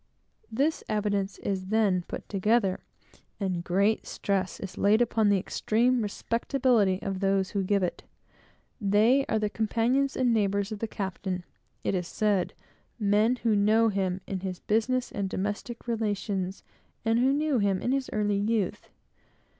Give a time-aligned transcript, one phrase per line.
[0.51, 2.79] This evidence is then put together,
[3.39, 8.03] and great stress is laid upon the extreme respectability of those who give it.
[8.81, 11.43] They are the companions and neighbors of the captain,
[11.83, 12.55] it is said,
[12.97, 16.63] men who know him in his business and domestic relations,
[17.05, 18.89] and who knew him in his early youth.